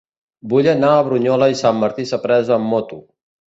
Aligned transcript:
Vull 0.53 0.69
anar 0.71 0.89
a 0.93 1.03
Brunyola 1.09 1.51
i 1.53 1.59
Sant 1.61 1.79
Martí 1.85 2.09
Sapresa 2.15 2.59
amb 2.59 2.69
moto. 2.75 3.01